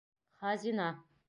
[0.39, 0.89] ХАЗИНА